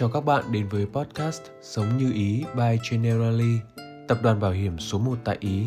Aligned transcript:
Chào 0.00 0.08
các 0.08 0.24
bạn 0.24 0.44
đến 0.52 0.68
với 0.68 0.86
podcast 0.86 1.42
Sống 1.62 1.98
như 1.98 2.12
Ý 2.12 2.44
by 2.56 2.78
Generali, 2.90 3.58
tập 4.08 4.18
đoàn 4.22 4.40
bảo 4.40 4.50
hiểm 4.50 4.78
số 4.78 4.98
1 4.98 5.18
tại 5.24 5.36
Ý, 5.40 5.64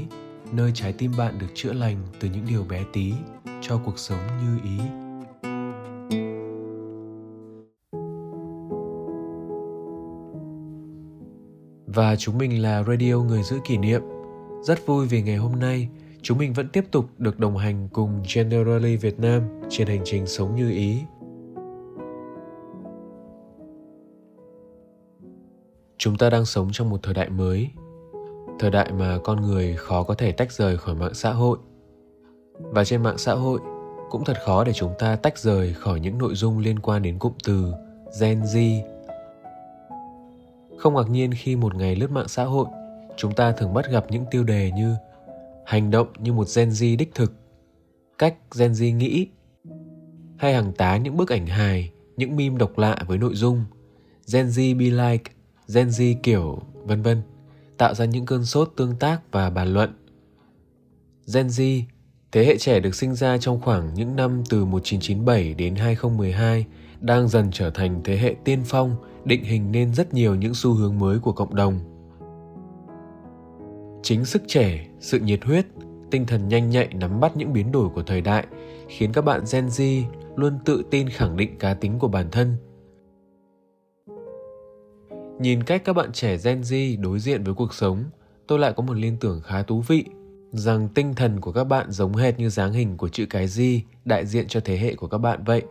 nơi 0.51 0.71
trái 0.73 0.93
tim 0.93 1.11
bạn 1.17 1.39
được 1.39 1.47
chữa 1.53 1.73
lành 1.73 1.97
từ 2.19 2.29
những 2.33 2.45
điều 2.49 2.63
bé 2.63 2.83
tí 2.93 3.13
cho 3.61 3.81
cuộc 3.85 3.99
sống 3.99 4.19
như 4.41 4.59
ý. 4.63 4.77
Và 11.87 12.15
chúng 12.15 12.37
mình 12.37 12.61
là 12.61 12.83
Radio 12.83 13.15
Người 13.15 13.43
Giữ 13.43 13.59
Kỷ 13.65 13.77
Niệm. 13.77 14.01
Rất 14.63 14.85
vui 14.85 15.07
vì 15.07 15.21
ngày 15.21 15.37
hôm 15.37 15.59
nay 15.59 15.89
chúng 16.21 16.37
mình 16.37 16.53
vẫn 16.53 16.67
tiếp 16.67 16.85
tục 16.91 17.05
được 17.17 17.39
đồng 17.39 17.57
hành 17.57 17.89
cùng 17.93 18.23
Generali 18.35 18.97
Việt 18.97 19.19
Nam 19.19 19.41
trên 19.69 19.87
hành 19.87 20.01
trình 20.05 20.27
sống 20.27 20.55
như 20.55 20.71
ý 20.71 20.97
chúng 26.01 26.17
ta 26.17 26.29
đang 26.29 26.45
sống 26.45 26.69
trong 26.71 26.89
một 26.89 27.03
thời 27.03 27.13
đại 27.13 27.29
mới. 27.29 27.69
Thời 28.59 28.71
đại 28.71 28.91
mà 28.91 29.17
con 29.23 29.41
người 29.41 29.75
khó 29.77 30.03
có 30.03 30.13
thể 30.13 30.31
tách 30.31 30.51
rời 30.51 30.77
khỏi 30.77 30.95
mạng 30.95 31.13
xã 31.13 31.31
hội. 31.31 31.57
Và 32.53 32.83
trên 32.83 33.03
mạng 33.03 33.17
xã 33.17 33.33
hội, 33.33 33.59
cũng 34.09 34.23
thật 34.23 34.37
khó 34.45 34.63
để 34.63 34.73
chúng 34.73 34.93
ta 34.99 35.15
tách 35.15 35.37
rời 35.37 35.73
khỏi 35.73 35.99
những 35.99 36.17
nội 36.17 36.35
dung 36.35 36.59
liên 36.59 36.79
quan 36.79 37.01
đến 37.01 37.19
cụm 37.19 37.33
từ 37.43 37.73
gen 38.21 38.41
z. 38.41 38.81
Không 40.77 40.95
ngạc 40.95 41.09
nhiên 41.09 41.31
khi 41.33 41.55
một 41.55 41.75
ngày 41.75 41.95
lướt 41.95 42.11
mạng 42.11 42.27
xã 42.27 42.43
hội, 42.43 42.65
chúng 43.17 43.33
ta 43.33 43.51
thường 43.51 43.73
bắt 43.73 43.91
gặp 43.91 44.05
những 44.09 44.25
tiêu 44.31 44.43
đề 44.43 44.71
như 44.71 44.95
hành 45.65 45.91
động 45.91 46.07
như 46.19 46.33
một 46.33 46.47
gen 46.55 46.69
z 46.69 46.97
đích 46.97 47.15
thực 47.15 47.33
cách 48.17 48.35
gen 48.57 48.71
z 48.71 48.95
nghĩ 48.95 49.27
hay 50.37 50.53
hàng 50.53 50.73
tá 50.73 50.97
những 50.97 51.17
bức 51.17 51.29
ảnh 51.29 51.47
hài, 51.47 51.91
những 52.17 52.35
meme 52.35 52.57
độc 52.57 52.77
lạ 52.77 52.97
với 53.07 53.17
nội 53.17 53.35
dung 53.35 53.63
gen 54.33 54.47
z 54.47 54.77
be 54.79 54.85
like 54.85 55.31
Gen 55.73 55.87
Z 55.87 56.15
kiểu 56.23 56.59
vân 56.85 57.01
vân, 57.01 57.21
tạo 57.77 57.93
ra 57.93 58.05
những 58.05 58.25
cơn 58.25 58.45
sốt 58.45 58.71
tương 58.75 58.95
tác 58.95 59.21
và 59.31 59.49
bàn 59.49 59.73
luận. 59.73 59.93
Gen 61.33 61.47
Z, 61.47 61.81
thế 62.31 62.45
hệ 62.45 62.57
trẻ 62.57 62.79
được 62.79 62.95
sinh 62.95 63.15
ra 63.15 63.37
trong 63.37 63.61
khoảng 63.61 63.93
những 63.93 64.15
năm 64.15 64.43
từ 64.49 64.65
1997 64.65 65.53
đến 65.53 65.75
2012, 65.75 66.65
đang 66.99 67.27
dần 67.27 67.49
trở 67.51 67.69
thành 67.69 68.01
thế 68.03 68.17
hệ 68.17 68.35
tiên 68.43 68.59
phong, 68.65 68.95
định 69.25 69.43
hình 69.43 69.71
nên 69.71 69.93
rất 69.93 70.13
nhiều 70.13 70.35
những 70.35 70.53
xu 70.53 70.73
hướng 70.73 70.99
mới 70.99 71.19
của 71.19 71.31
cộng 71.31 71.55
đồng. 71.55 71.79
Chính 74.03 74.25
sức 74.25 74.43
trẻ, 74.47 74.87
sự 74.99 75.19
nhiệt 75.19 75.43
huyết, 75.43 75.65
tinh 76.11 76.25
thần 76.25 76.47
nhanh 76.47 76.69
nhạy 76.69 76.87
nắm 76.93 77.19
bắt 77.19 77.37
những 77.37 77.53
biến 77.53 77.71
đổi 77.71 77.89
của 77.89 78.03
thời 78.03 78.21
đại 78.21 78.47
khiến 78.87 79.13
các 79.13 79.25
bạn 79.25 79.41
Gen 79.51 79.67
Z 79.67 80.03
luôn 80.35 80.59
tự 80.65 80.83
tin 80.91 81.09
khẳng 81.09 81.37
định 81.37 81.57
cá 81.59 81.73
tính 81.73 81.99
của 81.99 82.07
bản 82.07 82.31
thân 82.31 82.57
Nhìn 85.41 85.63
cách 85.63 85.81
các 85.85 85.93
bạn 85.93 86.11
trẻ 86.11 86.37
Gen 86.43 86.61
Z 86.61 87.01
đối 87.01 87.19
diện 87.19 87.43
với 87.43 87.53
cuộc 87.53 87.73
sống, 87.73 88.03
tôi 88.47 88.59
lại 88.59 88.73
có 88.75 88.83
một 88.83 88.93
liên 88.93 89.17
tưởng 89.19 89.41
khá 89.41 89.63
thú 89.63 89.83
vị 89.87 90.05
rằng 90.51 90.89
tinh 90.95 91.13
thần 91.15 91.41
của 91.41 91.51
các 91.51 91.63
bạn 91.63 91.91
giống 91.91 92.15
hệt 92.15 92.39
như 92.39 92.49
dáng 92.49 92.73
hình 92.73 92.97
của 92.97 93.09
chữ 93.09 93.25
cái 93.29 93.47
Z 93.47 93.79
đại 94.05 94.25
diện 94.25 94.47
cho 94.47 94.59
thế 94.65 94.77
hệ 94.77 94.95
của 94.95 95.07
các 95.07 95.17
bạn 95.17 95.43
vậy. 95.43 95.61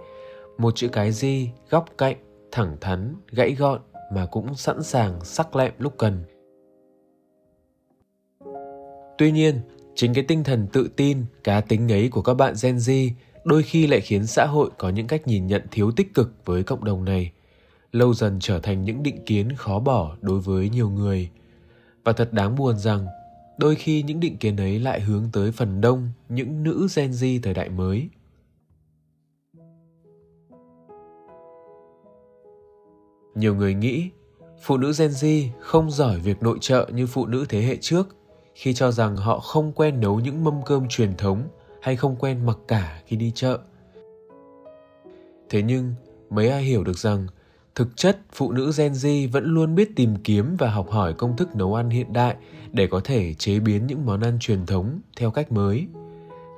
Một 0.58 0.76
chữ 0.76 0.88
cái 0.88 1.10
Z 1.10 1.46
góc 1.70 1.84
cạnh, 1.98 2.16
thẳng 2.52 2.76
thắn, 2.80 3.14
gãy 3.32 3.54
gọn 3.58 3.80
mà 4.12 4.26
cũng 4.26 4.54
sẵn 4.54 4.82
sàng 4.82 5.24
sắc 5.24 5.56
lẹm 5.56 5.72
lúc 5.78 5.94
cần. 5.98 6.24
Tuy 9.18 9.32
nhiên, 9.32 9.60
chính 9.94 10.14
cái 10.14 10.24
tinh 10.28 10.44
thần 10.44 10.66
tự 10.72 10.91
tin, 10.96 11.24
cá 11.44 11.60
tính 11.60 11.92
ấy 11.92 12.08
của 12.08 12.22
các 12.22 12.34
bạn 12.34 12.54
Gen 12.62 12.76
Z 12.76 13.10
đôi 13.44 13.62
khi 13.62 13.86
lại 13.86 14.00
khiến 14.00 14.26
xã 14.26 14.46
hội 14.46 14.70
có 14.78 14.88
những 14.88 15.06
cách 15.06 15.26
nhìn 15.26 15.46
nhận 15.46 15.62
thiếu 15.70 15.91
tích 15.96 16.14
cực 16.14 16.32
với 16.44 16.62
cộng 16.62 16.84
đồng 16.84 17.04
này– 17.04 17.32
lâu 17.92 18.14
dần 18.14 18.38
trở 18.41 18.58
thành 18.58 18.83
những 18.83 19.02
định 19.02 19.24
kiến 19.24 19.52
khó 19.56 19.78
bỏ 19.78 20.16
đối 20.20 20.41
với 20.41 20.69
nhiều 20.69 20.91
người. 20.91 21.30
Và 22.05 22.12
thật 22.12 22.32
đáng 22.32 22.56
buồn 22.56 22.78
rằng, 22.78 23.06
đôi 23.58 23.74
khi 23.74 24.02
những 24.02 24.20
định 24.20 24.36
kiến 24.36 24.56
ấy 24.56 24.78
lại 24.78 25.00
hướng 25.00 25.28
tới 25.32 25.52
phần 25.52 25.80
đông 25.80 26.08
những 26.28 26.62
nữ 26.62 26.87
gen 26.97 27.10
z 27.10 27.41
thời 27.42 27.54
đại 27.54 27.69
mới. 27.69 28.09
Nhiều 33.34 33.54
người 33.54 33.75
nghĩ, 33.75 34.10
phụ 34.62 34.76
nữ 34.76 34.92
gen 34.98 35.10
z 35.10 35.48
không 35.60 35.91
giỏi 35.91 36.19
việc 36.19 36.42
nội 36.42 36.59
trợ 36.60 36.88
như 36.94 37.06
phụ 37.06 37.26
nữ 37.26 37.47
thế 37.48 37.62
hệ 37.62 37.76
trước, 37.81 38.16
khi 38.54 38.75
cho 38.75 38.91
rằng 38.91 39.16
họ 39.16 39.38
không 39.41 39.72
quen 39.72 40.00
nấu 40.00 40.20
những 40.20 40.44
mâm 40.44 40.62
cơm 40.66 40.88
truyền 40.88 41.16
thống 41.16 41.48
hay 41.82 41.97
không 41.97 42.16
quen 42.16 42.47
mặc 42.47 42.59
cả 42.69 43.03
khi 43.06 43.16
đi 43.16 43.32
chợ. 43.34 43.59
Thế 45.48 45.62
nhưng, 45.62 45.94
mấy 46.31 46.48
ai 46.48 46.62
hiểu 46.62 46.84
được 46.84 46.98
rằng 46.98 47.26
Thực 47.75 47.97
chất, 47.97 48.19
phụ 48.32 48.53
nữ 48.53 48.72
Gen 48.78 48.92
Z 48.92 49.31
vẫn 49.32 49.44
luôn 49.44 49.75
biết 49.75 49.97
tìm 49.97 50.16
kiếm 50.25 50.56
và 50.58 50.70
học 50.70 50.91
hỏi 50.91 51.12
công 51.12 51.36
thức 51.36 51.56
nấu 51.56 51.75
ăn 51.75 51.91
hiện 51.91 52.12
đại 52.12 52.36
để 52.72 52.86
có 52.86 53.00
thể 53.04 53.34
chế 53.34 53.60
biến 53.60 53.86
những 53.86 54.06
món 54.06 54.20
ăn 54.20 54.38
truyền 54.41 54.66
thống 54.66 55.00
theo 55.16 55.31
cách 55.31 55.53
mới. 55.53 55.86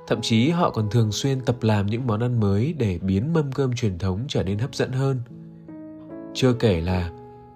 Thậm 0.07 0.21
chí 0.21 0.49
họ 0.49 0.69
còn 0.69 0.89
thường 0.89 1.11
xuyên 1.11 1.41
tập 1.41 1.55
làm 1.61 1.85
những 1.85 2.07
món 2.07 2.19
ăn 2.19 2.39
mới 2.39 2.73
để 2.77 2.99
biến 3.01 3.33
mâm 3.33 3.51
cơm 3.51 3.75
truyền 3.75 3.97
thống 3.97 4.25
trở 4.27 4.43
nên 4.43 4.59
hấp 4.59 4.75
dẫn 4.75 4.91
hơn. 4.91 5.21
Chưa 6.33 6.53
kể 6.53 6.81
là 6.81 7.11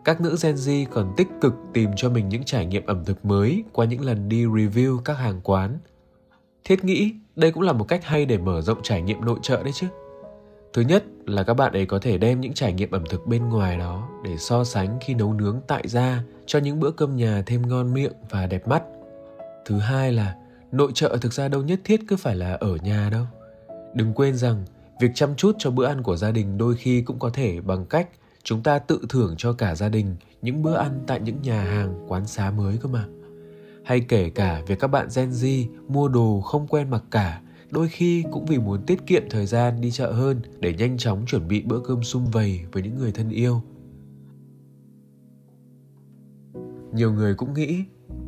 các 0.05 0.21
nữ 0.21 0.35
Gen 0.43 0.55
Z 0.55 0.85
còn 0.91 1.13
tích 1.17 1.27
cực 1.41 1.53
tìm 1.73 1.89
cho 1.95 2.09
mình 2.09 2.29
những 2.29 2.43
trải 2.43 2.65
nghiệm 2.65 2.85
ẩm 2.85 3.05
thực 3.05 3.25
mới 3.25 3.63
qua 3.71 3.85
những 3.85 4.01
lần 4.01 4.29
đi 4.29 4.45
review 4.45 4.97
các 4.97 5.13
hàng 5.13 5.41
quán. 5.43 5.79
Thiết 6.63 6.83
nghĩ 6.83 7.13
đây 7.35 7.51
cũng 7.51 7.63
là 7.63 7.73
một 7.73 7.85
cách 7.87 8.05
hay 8.05 8.25
để 8.25 8.37
mở 8.37 8.61
rộng 8.61 8.79
trải 8.83 9.01
nghiệm 9.01 9.25
nội 9.25 9.39
trợ 9.41 9.63
đấy 9.63 9.71
chứ. 9.73 9.87
Thứ 10.73 10.81
nhất 10.81 11.03
là 11.25 11.43
các 11.43 11.53
bạn 11.53 11.73
ấy 11.73 11.85
có 11.85 11.99
thể 11.99 12.17
đem 12.17 12.41
những 12.41 12.53
trải 12.53 12.73
nghiệm 12.73 12.91
ẩm 12.91 13.03
thực 13.09 13.27
bên 13.27 13.49
ngoài 13.49 13.77
đó 13.77 14.09
để 14.23 14.37
so 14.37 14.63
sánh 14.63 14.97
khi 15.01 15.13
nấu 15.13 15.33
nướng 15.33 15.61
tại 15.67 15.83
gia 15.87 16.23
cho 16.45 16.59
những 16.59 16.79
bữa 16.79 16.91
cơm 16.91 17.15
nhà 17.15 17.43
thêm 17.45 17.67
ngon 17.67 17.93
miệng 17.93 18.13
và 18.29 18.47
đẹp 18.47 18.67
mắt. 18.67 18.83
Thứ 19.65 19.79
hai 19.79 20.11
là 20.11 20.35
nội 20.71 20.91
trợ 20.93 21.17
thực 21.21 21.33
ra 21.33 21.47
đâu 21.47 21.63
nhất 21.63 21.79
thiết 21.83 21.99
cứ 22.07 22.15
phải 22.15 22.35
là 22.35 22.53
ở 22.53 22.75
nhà 22.83 23.09
đâu. 23.11 23.25
Đừng 23.93 24.13
quên 24.13 24.35
rằng, 24.35 24.65
việc 24.99 25.11
chăm 25.15 25.35
chút 25.35 25.55
cho 25.59 25.71
bữa 25.71 25.85
ăn 25.85 26.03
của 26.03 26.15
gia 26.15 26.31
đình 26.31 26.57
đôi 26.57 26.75
khi 26.75 27.01
cũng 27.01 27.19
có 27.19 27.29
thể 27.29 27.61
bằng 27.61 27.85
cách 27.85 28.07
chúng 28.43 28.63
ta 28.63 28.79
tự 28.79 29.01
thưởng 29.09 29.35
cho 29.37 29.53
cả 29.53 29.75
gia 29.75 29.89
đình 29.89 30.15
những 30.41 30.63
bữa 30.63 30.75
ăn 30.75 31.03
tại 31.07 31.19
những 31.19 31.41
nhà 31.41 31.61
hàng, 31.61 32.05
quán 32.07 32.27
xá 32.27 32.51
mới 32.51 32.77
cơ 32.77 32.89
mà. 32.89 33.05
Hay 33.83 33.99
kể 33.99 34.29
cả 34.29 34.61
việc 34.67 34.79
các 34.79 34.87
bạn 34.87 35.07
Gen 35.15 35.29
Z 35.29 35.65
mua 35.87 36.07
đồ 36.07 36.41
không 36.41 36.67
quen 36.67 36.89
mặc 36.89 37.03
cả 37.11 37.41
đôi 37.71 37.87
khi 37.87 38.23
cũng 38.31 38.45
vì 38.45 38.57
muốn 38.57 38.81
tiết 38.85 39.05
kiệm 39.05 39.23
thời 39.29 39.45
gian 39.45 39.81
đi 39.81 39.91
chợ 39.91 40.11
hơn 40.11 40.41
để 40.59 40.73
nhanh 40.73 40.97
chóng 40.97 41.25
chuẩn 41.25 41.47
bị 41.47 41.61
bữa 41.61 41.79
cơm 41.79 42.03
sum 42.03 42.25
vầy 42.25 42.61
với 42.71 42.83
những 42.83 42.97
người 42.97 43.11
thân 43.11 43.29
yêu 43.29 43.61
nhiều 46.93 47.13
người 47.13 47.35
cũng 47.35 47.53
nghĩ 47.53 47.83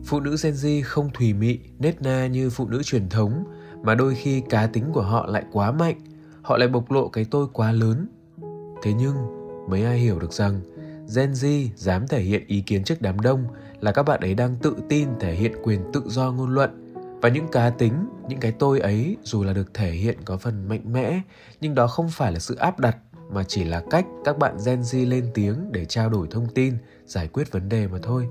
phụ 0.05 0.19
nữ 0.19 0.35
Gen 0.43 0.53
Z 0.53 0.81
không 0.85 1.09
thùy 1.13 1.33
mị, 1.33 1.59
nết 1.79 2.01
na 2.01 2.27
như 2.27 2.49
phụ 2.49 2.67
nữ 2.67 2.83
truyền 2.83 3.09
thống 3.09 3.43
mà 3.83 3.95
đôi 3.95 4.15
khi 4.15 4.41
cá 4.49 4.67
tính 4.67 4.83
của 4.93 5.01
họ 5.01 5.25
lại 5.25 5.43
quá 5.51 5.71
mạnh, 5.71 5.99
họ 6.41 6.57
lại 6.57 6.67
bộc 6.67 6.91
lộ 6.91 7.07
cái 7.07 7.25
tôi 7.31 7.47
quá 7.53 7.71
lớn. 7.71 8.07
Thế 8.83 8.93
nhưng, 8.93 9.15
mấy 9.69 9.83
ai 9.83 9.97
hiểu 9.97 10.19
được 10.19 10.33
rằng 10.33 10.61
Gen 11.15 11.31
Z 11.31 11.67
dám 11.75 12.07
thể 12.07 12.21
hiện 12.21 12.43
ý 12.47 12.61
kiến 12.61 12.83
trước 12.83 13.01
đám 13.01 13.19
đông 13.19 13.43
là 13.79 13.91
các 13.91 14.03
bạn 14.03 14.19
ấy 14.21 14.33
đang 14.33 14.55
tự 14.61 14.75
tin 14.89 15.07
thể 15.19 15.33
hiện 15.33 15.53
quyền 15.63 15.79
tự 15.93 16.01
do 16.05 16.31
ngôn 16.31 16.53
luận 16.53 16.88
và 17.21 17.29
những 17.29 17.47
cá 17.47 17.69
tính 17.69 17.93
những 18.27 18.39
cái 18.39 18.51
tôi 18.51 18.79
ấy 18.79 19.17
dù 19.23 19.43
là 19.43 19.53
được 19.53 19.73
thể 19.73 19.91
hiện 19.91 20.17
có 20.25 20.37
phần 20.37 20.67
mạnh 20.69 20.93
mẽ 20.93 21.21
nhưng 21.61 21.75
đó 21.75 21.87
không 21.87 22.09
phải 22.09 22.31
là 22.31 22.39
sự 22.39 22.55
áp 22.55 22.79
đặt 22.79 22.97
mà 23.31 23.43
chỉ 23.43 23.63
là 23.63 23.83
cách 23.89 24.05
các 24.25 24.37
bạn 24.37 24.57
Gen 24.65 24.81
Z 24.81 25.09
lên 25.09 25.31
tiếng 25.33 25.71
để 25.71 25.85
trao 25.85 26.09
đổi 26.09 26.27
thông 26.31 26.47
tin, 26.47 26.77
giải 27.05 27.27
quyết 27.27 27.51
vấn 27.51 27.69
đề 27.69 27.87
mà 27.87 27.97
thôi. 28.03 28.29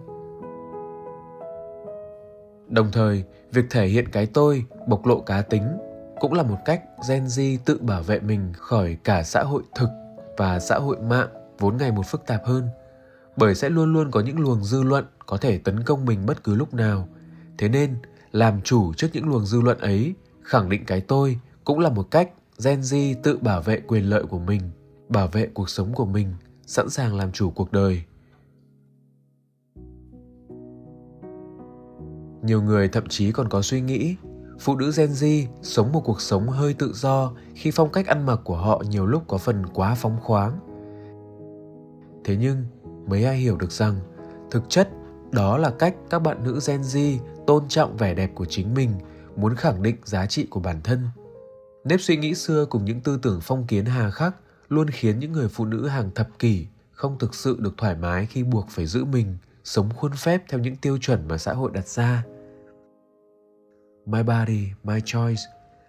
Đồng 2.68 2.90
thời, 2.92 3.24
việc 3.52 3.64
thể 3.70 3.86
hiện 3.86 4.08
cái 4.08 4.26
tôi, 4.26 4.64
bộc 4.86 5.06
lộ 5.06 5.20
cá 5.20 5.42
tính 5.42 5.62
cũng 6.20 6.32
là 6.32 6.42
một 6.42 6.56
cách 6.64 6.82
Gen 7.08 7.24
Z 7.24 7.58
tự 7.64 7.78
bảo 7.80 8.02
vệ 8.02 8.20
mình 8.20 8.52
khỏi 8.56 8.96
cả 9.04 9.22
xã 9.22 9.42
hội 9.42 9.62
thực 9.74 9.88
và 10.36 10.58
xã 10.58 10.78
hội 10.78 10.96
mạng 10.96 11.28
vốn 11.58 11.76
ngày 11.76 11.92
một 11.92 12.06
phức 12.06 12.26
tạp 12.26 12.44
hơn. 12.44 12.68
Bởi 13.36 13.54
sẽ 13.54 13.70
luôn 13.70 13.92
luôn 13.92 14.10
có 14.10 14.20
những 14.20 14.38
luồng 14.38 14.64
dư 14.64 14.82
luận 14.82 15.04
có 15.26 15.36
thể 15.36 15.58
tấn 15.58 15.82
công 15.82 16.04
mình 16.04 16.26
bất 16.26 16.44
cứ 16.44 16.54
lúc 16.54 16.74
nào. 16.74 17.08
Thế 17.58 17.68
nên, 17.68 17.96
làm 18.32 18.62
chủ 18.62 18.92
trước 18.92 19.08
những 19.12 19.28
luồng 19.28 19.46
dư 19.46 19.60
luận 19.60 19.78
ấy, 19.78 20.14
khẳng 20.42 20.68
định 20.68 20.84
cái 20.86 21.00
tôi 21.00 21.38
cũng 21.64 21.78
là 21.78 21.90
một 21.90 22.10
cách 22.10 22.30
gen 22.64 22.80
z 22.80 23.14
tự 23.22 23.38
bảo 23.38 23.62
vệ 23.62 23.80
quyền 23.80 24.10
lợi 24.10 24.24
của 24.24 24.38
mình, 24.38 24.60
bảo 25.08 25.28
vệ 25.28 25.48
cuộc 25.54 25.70
sống 25.70 25.92
của 25.94 26.06
mình, 26.06 26.34
sẵn 26.66 26.90
sàng 26.90 27.16
làm 27.16 27.32
chủ 27.32 27.50
cuộc 27.50 27.72
đời. 27.72 28.02
Nhiều 32.42 32.62
người 32.62 32.88
thậm 32.88 33.06
chí 33.08 33.32
còn 33.32 33.48
có 33.48 33.62
suy 33.62 33.80
nghĩ, 33.80 34.16
phụ 34.60 34.76
nữ 34.76 34.92
gen 34.96 35.10
z 35.10 35.46
sống 35.62 35.92
một 35.92 36.02
cuộc 36.04 36.20
sống 36.20 36.48
hơi 36.48 36.74
tự 36.74 36.92
do 36.94 37.32
khi 37.54 37.70
phong 37.70 37.92
cách 37.92 38.06
ăn 38.06 38.26
mặc 38.26 38.40
của 38.44 38.56
họ 38.56 38.82
nhiều 38.90 39.06
lúc 39.06 39.22
có 39.26 39.38
phần 39.38 39.66
quá 39.66 39.94
phóng 39.94 40.16
khoáng. 40.20 40.58
Thế 42.24 42.36
nhưng, 42.36 42.64
mấy 43.06 43.24
ai 43.24 43.36
hiểu 43.36 43.56
được 43.56 43.72
rằng 43.72 43.94
thực 44.50 44.62
chất 44.68 44.88
đó 45.32 45.58
là 45.58 45.70
cách 45.70 45.94
các 46.10 46.18
bạn 46.18 46.44
nữ 46.44 46.60
gen 46.66 46.80
z 46.80 47.18
tôn 47.48 47.68
trọng 47.68 47.96
vẻ 47.96 48.14
đẹp 48.14 48.30
của 48.34 48.44
chính 48.44 48.74
mình, 48.74 48.90
muốn 49.36 49.54
khẳng 49.54 49.82
định 49.82 49.96
giá 50.04 50.26
trị 50.26 50.46
của 50.50 50.60
bản 50.60 50.80
thân 50.84 51.08
nếp 51.84 52.00
suy 52.00 52.16
nghĩ 52.16 52.34
xưa 52.34 52.66
cùng 52.66 52.84
những 52.84 53.00
tư 53.00 53.18
tưởng 53.22 53.40
phong 53.42 53.66
kiến 53.66 53.84
hà 53.84 54.10
khắc 54.10 54.36
luôn 54.68 54.90
khiến 54.90 55.18
những 55.18 55.32
người 55.32 55.48
phụ 55.48 55.64
nữ 55.64 55.88
hàng 55.88 56.10
thập 56.14 56.38
kỷ 56.38 56.66
không 56.92 57.18
thực 57.18 57.34
sự 57.34 57.56
được 57.60 57.74
thoải 57.76 57.94
mái 57.94 58.26
khi 58.26 58.42
buộc 58.42 58.66
phải 58.70 58.86
giữ 58.86 59.04
mình, 59.04 59.36
sống 59.64 59.90
khuôn 59.96 60.12
phép 60.12 60.42
theo 60.48 60.60
những 60.60 60.76
tiêu 60.76 60.98
chuẩn 61.00 61.28
mà 61.28 61.38
xã 61.38 61.52
hội 61.52 61.70
đặt 61.74 61.88
ra 61.88 62.24
my 64.06 64.22
body, 64.22 64.68
my 64.84 65.00
choice 65.04 65.42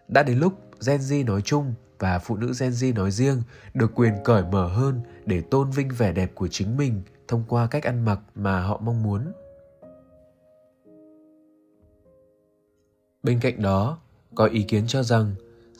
đã 0.07 0.23
đến 0.23 0.39
lúc 0.39 0.53
Gen 0.87 0.99
Z 0.99 1.25
nói 1.25 1.41
chung 1.41 1.73
và 1.99 2.19
phụ 2.19 2.37
nữ 2.37 2.51
Gen 2.59 2.71
Z 2.71 2.93
nói 2.93 3.11
riêng 3.11 3.41
được 3.73 3.91
quyền 3.95 4.13
cởi 4.23 4.43
mở 4.51 4.67
hơn 4.67 5.01
để 5.25 5.41
tôn 5.41 5.71
vinh 5.71 5.89
vẻ 5.89 6.11
đẹp 6.11 6.31
của 6.35 6.47
chính 6.47 6.77
mình 6.77 7.01
thông 7.27 7.43
qua 7.47 7.67
cách 7.67 7.83
ăn 7.83 8.05
mặc 8.05 8.19
mà 8.35 8.61
họ 8.61 8.81
mong 8.83 9.03
muốn. 9.03 9.31
Bên 13.23 13.39
cạnh 13.39 13.61
đó, 13.61 13.97
có 14.35 14.45
ý 14.45 14.63
kiến 14.63 14.87
cho 14.87 15.03
rằng 15.03 15.35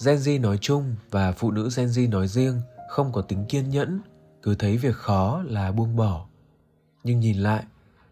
Gen 0.06 0.18
Z 0.18 0.41
nói 0.41 0.57
chung 0.62 0.95
và 1.12 1.31
phụ 1.31 1.51
nữ 1.51 1.69
Gen 1.77 1.88
Z 1.88 2.09
nói 2.09 2.27
riêng 2.27 2.62
không 2.89 3.12
có 3.12 3.21
tính 3.21 3.45
kiên 3.50 3.69
nhẫn, 3.69 4.00
cứ 4.44 4.56
thấy 4.56 4.77
việc 4.77 4.95
khó 4.95 5.44
là 5.45 5.71
buông 5.71 5.95
bỏ. 5.95 6.25
Nhưng 7.03 7.19
nhìn 7.19 7.38
lại, 7.38 7.63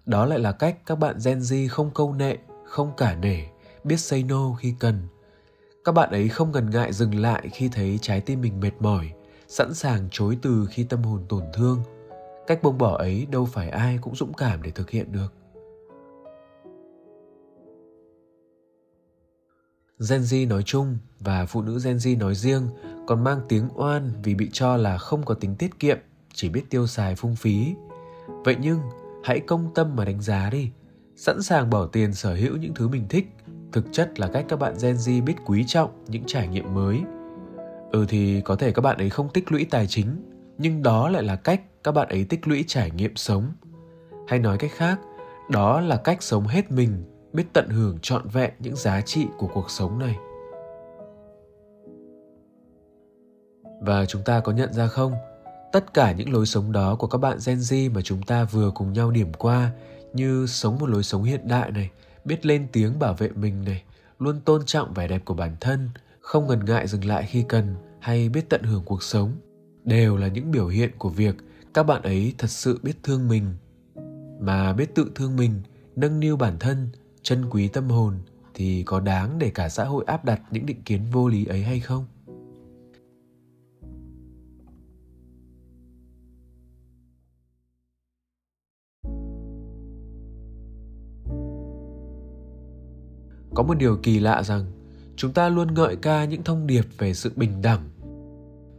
đó 0.05 0.25
lại 0.25 0.39
là 0.39 0.51
cách 0.51 0.77
các 0.85 0.95
bạn 0.95 1.17
Gen 1.25 1.39
Z 1.39 1.67
không 1.69 1.91
câu 1.95 2.13
nệ, 2.13 2.37
không 2.65 2.91
cả 2.97 3.15
nể, 3.15 3.39
biết 3.83 3.97
say 3.97 4.23
no 4.23 4.53
khi 4.53 4.73
cần. 4.79 5.07
Các 5.83 5.91
bạn 5.91 6.09
ấy 6.09 6.29
không 6.29 6.51
ngần 6.51 6.69
ngại 6.69 6.93
dừng 6.93 7.15
lại 7.15 7.49
khi 7.53 7.69
thấy 7.71 7.99
trái 8.01 8.21
tim 8.21 8.41
mình 8.41 8.59
mệt 8.59 8.71
mỏi, 8.79 9.11
sẵn 9.47 9.73
sàng 9.73 10.07
chối 10.11 10.37
từ 10.41 10.67
khi 10.69 10.83
tâm 10.83 11.03
hồn 11.03 11.25
tổn 11.29 11.43
thương. 11.53 11.83
Cách 12.47 12.63
buông 12.63 12.77
bỏ 12.77 12.97
ấy 12.97 13.27
đâu 13.31 13.45
phải 13.45 13.69
ai 13.69 13.99
cũng 14.01 14.15
dũng 14.15 14.33
cảm 14.33 14.61
để 14.63 14.71
thực 14.71 14.89
hiện 14.89 15.11
được. 15.11 15.33
Gen 19.99 20.21
Z 20.21 20.47
nói 20.47 20.63
chung 20.63 20.97
và 21.19 21.45
phụ 21.45 21.61
nữ 21.61 21.79
Gen 21.83 21.97
Z 21.97 22.17
nói 22.17 22.35
riêng 22.35 22.69
còn 23.07 23.23
mang 23.23 23.41
tiếng 23.49 23.69
oan 23.75 24.11
vì 24.23 24.35
bị 24.35 24.49
cho 24.53 24.77
là 24.77 24.97
không 24.97 25.23
có 25.23 25.33
tính 25.33 25.55
tiết 25.55 25.79
kiệm, 25.79 25.97
chỉ 26.33 26.49
biết 26.49 26.63
tiêu 26.69 26.87
xài 26.87 27.15
phung 27.15 27.35
phí. 27.35 27.75
Vậy 28.27 28.55
nhưng, 28.61 28.79
hãy 29.23 29.39
công 29.39 29.73
tâm 29.75 29.95
mà 29.95 30.05
đánh 30.05 30.21
giá 30.21 30.49
đi. 30.49 30.71
Sẵn 31.15 31.41
sàng 31.41 31.69
bỏ 31.69 31.85
tiền 31.85 32.13
sở 32.13 32.35
hữu 32.35 32.57
những 32.57 32.73
thứ 32.73 32.87
mình 32.87 33.05
thích, 33.09 33.27
thực 33.71 33.85
chất 33.91 34.19
là 34.19 34.27
cách 34.27 34.45
các 34.49 34.59
bạn 34.59 34.73
Gen 34.81 34.95
Z 34.95 35.23
biết 35.23 35.35
quý 35.45 35.63
trọng 35.67 36.05
những 36.07 36.23
trải 36.27 36.47
nghiệm 36.47 36.73
mới. 36.73 37.01
Ừ 37.91 38.05
thì 38.09 38.41
có 38.41 38.55
thể 38.55 38.71
các 38.71 38.81
bạn 38.81 38.97
ấy 38.97 39.09
không 39.09 39.29
tích 39.29 39.51
lũy 39.51 39.65
tài 39.69 39.87
chính, 39.87 40.23
nhưng 40.57 40.83
đó 40.83 41.09
lại 41.09 41.23
là 41.23 41.35
cách 41.35 41.61
các 41.83 41.91
bạn 41.91 42.09
ấy 42.09 42.25
tích 42.25 42.47
lũy 42.47 42.63
trải 42.67 42.91
nghiệm 42.91 43.15
sống. 43.15 43.51
Hay 44.27 44.39
nói 44.39 44.57
cách 44.57 44.71
khác, 44.75 44.99
đó 45.49 45.81
là 45.81 45.97
cách 45.97 46.23
sống 46.23 46.47
hết 46.47 46.71
mình 46.71 47.03
biết 47.33 47.45
tận 47.53 47.69
hưởng 47.69 47.97
trọn 48.01 48.27
vẹn 48.27 48.53
những 48.59 48.75
giá 48.75 49.01
trị 49.01 49.27
của 49.37 49.47
cuộc 49.53 49.71
sống 49.71 49.99
này. 49.99 50.17
Và 53.81 54.05
chúng 54.05 54.21
ta 54.25 54.39
có 54.39 54.51
nhận 54.51 54.73
ra 54.73 54.87
không? 54.87 55.13
Tất 55.71 55.93
cả 55.93 56.11
những 56.11 56.33
lối 56.33 56.45
sống 56.45 56.71
đó 56.71 56.95
của 56.95 57.07
các 57.07 57.17
bạn 57.17 57.37
gen 57.45 57.57
z 57.57 57.91
mà 57.91 58.01
chúng 58.01 58.21
ta 58.21 58.43
vừa 58.43 58.71
cùng 58.71 58.93
nhau 58.93 59.11
điểm 59.11 59.33
qua 59.33 59.71
như 60.13 60.45
sống 60.47 60.77
một 60.79 60.89
lối 60.89 61.03
sống 61.03 61.23
hiện 61.23 61.47
đại 61.47 61.71
này, 61.71 61.89
biết 62.25 62.45
lên 62.45 62.67
tiếng 62.71 62.99
bảo 62.99 63.13
vệ 63.13 63.29
mình 63.29 63.65
này, 63.65 63.83
luôn 64.19 64.39
tôn 64.39 64.65
trọng 64.65 64.93
vẻ 64.93 65.07
đẹp 65.07 65.21
của 65.25 65.33
bản 65.33 65.55
thân, 65.59 65.89
không 66.19 66.47
ngần 66.47 66.65
ngại 66.65 66.87
dừng 66.87 67.05
lại 67.05 67.27
khi 67.29 67.45
cần 67.49 67.75
hay 67.99 68.29
biết 68.29 68.49
tận 68.49 68.63
hưởng 68.63 68.83
cuộc 68.85 69.03
sống 69.03 69.31
đều 69.83 70.17
là 70.17 70.27
những 70.27 70.51
biểu 70.51 70.67
hiện 70.67 70.91
của 70.97 71.09
việc 71.09 71.35
các 71.73 71.83
bạn 71.83 72.01
ấy 72.01 72.33
thật 72.37 72.49
sự 72.49 72.79
biết 72.83 72.93
thương 73.03 73.27
mình. 73.27 73.53
Mà 74.39 74.73
biết 74.73 74.95
tự 74.95 75.11
thương 75.15 75.35
mình, 75.35 75.61
nâng 75.95 76.19
niu 76.19 76.37
bản 76.37 76.59
thân 76.59 76.89
trân 77.27 77.49
quý 77.49 77.67
tâm 77.67 77.89
hồn 77.89 78.13
thì 78.53 78.83
có 78.83 78.99
đáng 78.99 79.39
để 79.39 79.49
cả 79.49 79.69
xã 79.69 79.83
hội 79.83 80.03
áp 80.07 80.25
đặt 80.25 80.41
những 80.51 80.65
định 80.65 80.81
kiến 80.85 81.01
vô 81.11 81.27
lý 81.27 81.45
ấy 81.45 81.63
hay 81.63 81.79
không? 81.79 82.05
Có 93.55 93.63
một 93.63 93.73
điều 93.73 93.97
kỳ 94.03 94.19
lạ 94.19 94.43
rằng 94.43 94.65
chúng 95.15 95.33
ta 95.33 95.49
luôn 95.49 95.73
ngợi 95.73 95.95
ca 95.95 96.25
những 96.25 96.43
thông 96.43 96.67
điệp 96.67 96.85
về 96.97 97.13
sự 97.13 97.31
bình 97.35 97.61
đẳng. 97.61 97.89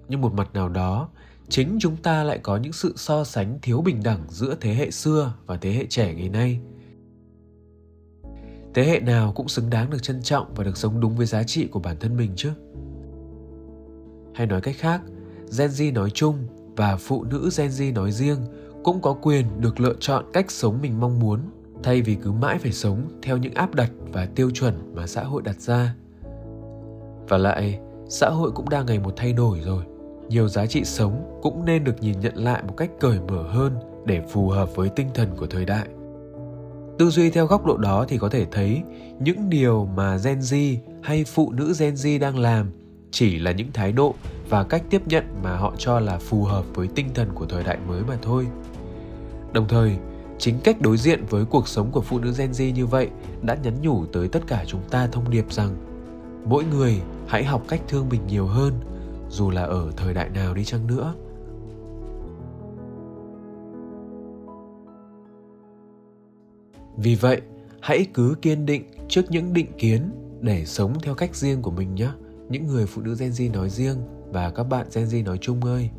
Nhưng 0.08 0.20
một 0.20 0.32
mặt 0.32 0.54
nào 0.54 0.68
đó, 0.68 1.08
chính 1.48 1.78
chúng 1.80 1.96
ta 1.96 2.24
lại 2.24 2.38
có 2.42 2.56
những 2.56 2.72
sự 2.72 2.92
so 2.96 3.24
sánh 3.24 3.58
thiếu 3.62 3.80
bình 3.80 4.02
đẳng 4.04 4.24
giữa 4.28 4.56
thế 4.60 4.74
hệ 4.74 4.90
xưa 4.90 5.34
và 5.46 5.56
thế 5.56 5.72
hệ 5.72 5.86
trẻ 5.88 6.14
ngày 6.14 6.28
nay 6.28 6.60
thế 8.74 8.84
hệ 8.84 9.00
nào 9.00 9.32
cũng 9.32 9.48
xứng 9.48 9.70
đáng 9.70 9.90
được 9.90 10.02
trân 10.02 10.22
trọng 10.22 10.46
và 10.54 10.64
được 10.64 10.76
sống 10.76 11.00
đúng 11.00 11.16
với 11.16 11.26
giá 11.26 11.42
trị 11.42 11.66
của 11.66 11.80
bản 11.80 11.96
thân 12.00 12.16
mình 12.16 12.30
chứ? 12.36 12.50
Hay 14.34 14.46
nói 14.46 14.60
cách 14.60 14.76
khác, 14.78 15.00
gen 15.58 15.70
z 15.70 15.92
nói 15.92 16.10
chung 16.10 16.36
và 16.76 16.96
phụ 16.96 17.24
nữ 17.24 17.50
gen 17.56 17.68
z 17.68 17.92
nói 17.92 18.12
riêng 18.12 18.38
cũng 18.84 19.00
có 19.00 19.12
quyền 19.12 19.60
được 19.60 19.80
lựa 19.80 19.94
chọn 20.00 20.24
cách 20.32 20.50
sống 20.50 20.78
mình 20.82 21.00
mong 21.00 21.18
muốn, 21.18 21.40
thay 21.82 22.02
vì 22.02 22.14
cứ 22.14 22.32
mãi 22.32 22.58
phải 22.58 22.72
sống 22.72 23.02
theo 23.22 23.36
những 23.36 23.54
áp 23.54 23.74
đặt 23.74 23.90
và 24.12 24.26
tiêu 24.26 24.50
chuẩn 24.50 24.94
mà 24.94 25.06
xã 25.06 25.22
hội 25.22 25.42
đặt 25.42 25.60
ra. 25.60 25.94
Và 27.28 27.38
lại, 27.38 27.80
xã 28.08 28.28
hội 28.28 28.50
cũng 28.50 28.68
đang 28.68 28.86
ngày 28.86 28.98
một 28.98 29.12
thay 29.16 29.32
đổi 29.32 29.60
rồi. 29.60 29.84
Nhiều 30.28 30.48
giá 30.48 30.66
trị 30.66 30.84
sống 30.84 31.40
cũng 31.42 31.64
nên 31.64 31.84
được 31.84 32.02
nhìn 32.02 32.20
nhận 32.20 32.36
lại 32.36 32.62
một 32.62 32.74
cách 32.76 32.90
cởi 33.00 33.18
mở 33.28 33.42
hơn 33.42 33.76
để 34.04 34.22
phù 34.30 34.48
hợp 34.48 34.76
với 34.76 34.88
tinh 34.88 35.08
thần 35.14 35.28
của 35.36 35.46
thời 35.46 35.64
đại 35.64 35.88
tư 36.98 37.10
duy 37.10 37.30
theo 37.30 37.46
góc 37.46 37.66
độ 37.66 37.76
đó 37.76 38.04
thì 38.08 38.18
có 38.18 38.28
thể 38.28 38.46
thấy 38.50 38.82
những 39.20 39.50
điều 39.50 39.88
mà 39.96 40.16
gen 40.24 40.38
z 40.38 40.76
hay 41.02 41.24
phụ 41.24 41.52
nữ 41.52 41.74
gen 41.78 41.94
z 41.94 42.20
đang 42.20 42.38
làm 42.38 42.70
chỉ 43.10 43.38
là 43.38 43.52
những 43.52 43.72
thái 43.72 43.92
độ 43.92 44.14
và 44.48 44.64
cách 44.64 44.82
tiếp 44.90 45.02
nhận 45.06 45.24
mà 45.42 45.56
họ 45.56 45.74
cho 45.78 46.00
là 46.00 46.18
phù 46.18 46.44
hợp 46.44 46.64
với 46.74 46.88
tinh 46.94 47.06
thần 47.14 47.28
của 47.34 47.46
thời 47.46 47.64
đại 47.64 47.78
mới 47.88 48.02
mà 48.08 48.16
thôi. 48.22 48.46
Đồng 49.52 49.68
thời, 49.68 49.96
chính 50.38 50.60
cách 50.64 50.80
đối 50.80 50.96
diện 50.96 51.24
với 51.30 51.44
cuộc 51.44 51.68
sống 51.68 51.90
của 51.90 52.00
phụ 52.00 52.18
nữ 52.18 52.34
gen 52.38 52.50
z 52.50 52.72
như 52.72 52.86
vậy 52.86 53.08
đã 53.42 53.56
nhắn 53.62 53.74
nhủ 53.82 54.06
tới 54.06 54.28
tất 54.28 54.40
cả 54.46 54.64
chúng 54.66 54.82
ta 54.90 55.06
thông 55.06 55.30
điệp 55.30 55.52
rằng 55.52 55.76
mỗi 56.44 56.64
người 56.64 57.00
hãy 57.26 57.44
học 57.44 57.62
cách 57.68 57.80
thương 57.88 58.08
mình 58.08 58.20
nhiều 58.26 58.46
hơn, 58.46 58.72
dù 59.30 59.50
là 59.50 59.62
ở 59.62 59.92
thời 59.96 60.14
đại 60.14 60.28
nào 60.28 60.54
đi 60.54 60.64
chăng 60.64 60.86
nữa. 60.86 61.14
Vì 67.00 67.14
vậy, 67.14 67.40
hãy 67.80 68.06
cứ 68.14 68.34
kiên 68.42 68.66
định 68.66 68.84
trước 69.08 69.30
những 69.30 69.52
định 69.52 69.72
kiến 69.78 70.10
để 70.40 70.64
sống 70.64 70.94
theo 71.02 71.14
cách 71.14 71.36
riêng 71.36 71.62
của 71.62 71.70
mình 71.70 71.94
nhé. 71.94 72.08
Những 72.48 72.66
người 72.66 72.86
phụ 72.86 73.02
nữ 73.02 73.16
gen 73.18 73.30
z 73.30 73.52
nói 73.52 73.70
riêng 73.70 73.96
và 74.32 74.50
các 74.50 74.64
bạn 74.64 74.86
gen 74.94 75.04
z 75.04 75.24
nói 75.24 75.38
chung 75.40 75.64
ơi. 75.64 75.90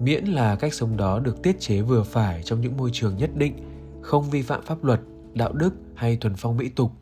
Miễn 0.00 0.24
là 0.24 0.56
cách 0.56 0.74
sống 0.74 0.96
đó 0.96 1.18
được 1.18 1.42
tiết 1.42 1.60
chế 1.60 1.80
vừa 1.80 2.02
phải 2.02 2.42
trong 2.42 2.60
những 2.60 2.76
môi 2.76 2.90
trường 2.92 3.16
nhất 3.16 3.30
định, 3.36 3.54
không 4.02 4.30
vi 4.30 4.42
phạm 4.42 4.62
pháp 4.62 4.84
luật, 4.84 5.00
đạo 5.34 5.52
đức 5.52 5.74
hay 5.94 6.16
thuần 6.16 6.34
phong 6.36 6.56
mỹ 6.56 6.68
tục, 6.68 6.92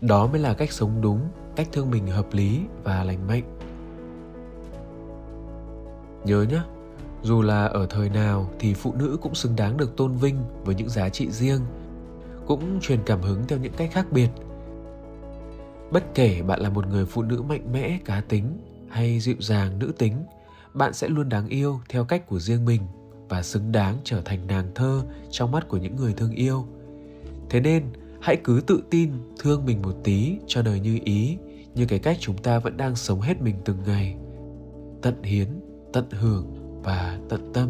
đó 0.00 0.26
mới 0.26 0.40
là 0.40 0.54
cách 0.54 0.72
sống 0.72 1.00
đúng, 1.00 1.20
cách 1.56 1.68
thương 1.72 1.90
mình 1.90 2.06
hợp 2.06 2.26
lý 2.32 2.60
và 2.84 3.04
lành 3.04 3.26
mạnh. 3.26 3.58
Nhớ 6.24 6.42
nhé, 6.42 6.60
dù 7.22 7.42
là 7.42 7.66
ở 7.66 7.86
thời 7.90 8.08
nào 8.08 8.50
thì 8.58 8.74
phụ 8.74 8.94
nữ 8.94 9.18
cũng 9.22 9.34
xứng 9.34 9.56
đáng 9.56 9.76
được 9.76 9.96
tôn 9.96 10.16
vinh 10.16 10.36
với 10.64 10.74
những 10.74 10.88
giá 10.88 11.08
trị 11.08 11.30
riêng 11.30 11.60
cũng 12.48 12.80
truyền 12.80 12.98
cảm 13.06 13.22
hứng 13.22 13.44
theo 13.48 13.58
những 13.58 13.72
cách 13.76 13.90
khác 13.92 14.06
biệt. 14.12 14.28
Bất 15.90 16.04
kể 16.14 16.42
bạn 16.42 16.60
là 16.60 16.70
một 16.70 16.86
người 16.86 17.06
phụ 17.06 17.22
nữ 17.22 17.42
mạnh 17.42 17.72
mẽ, 17.72 17.98
cá 18.04 18.20
tính 18.20 18.58
hay 18.88 19.20
dịu 19.20 19.36
dàng, 19.38 19.78
nữ 19.78 19.92
tính, 19.98 20.14
bạn 20.74 20.92
sẽ 20.92 21.08
luôn 21.08 21.28
đáng 21.28 21.48
yêu 21.48 21.80
theo 21.88 22.04
cách 22.04 22.26
của 22.26 22.38
riêng 22.38 22.64
mình 22.64 22.82
và 23.28 23.42
xứng 23.42 23.72
đáng 23.72 23.96
trở 24.04 24.20
thành 24.24 24.46
nàng 24.46 24.70
thơ 24.74 25.02
trong 25.30 25.52
mắt 25.52 25.68
của 25.68 25.76
những 25.76 25.96
người 25.96 26.14
thương 26.14 26.32
yêu. 26.32 26.66
Thế 27.50 27.60
nên, 27.60 27.82
hãy 28.20 28.36
cứ 28.44 28.62
tự 28.66 28.82
tin 28.90 29.10
thương 29.38 29.64
mình 29.64 29.82
một 29.82 29.94
tí 30.04 30.36
cho 30.46 30.62
đời 30.62 30.80
như 30.80 30.98
ý, 31.04 31.38
như 31.74 31.86
cái 31.86 31.98
cách 31.98 32.16
chúng 32.20 32.38
ta 32.38 32.58
vẫn 32.58 32.76
đang 32.76 32.96
sống 32.96 33.20
hết 33.20 33.42
mình 33.42 33.56
từng 33.64 33.78
ngày. 33.86 34.16
Tận 35.02 35.22
hiến, 35.22 35.48
tận 35.92 36.10
hưởng 36.10 36.46
và 36.82 37.18
tận 37.28 37.52
tâm. 37.52 37.68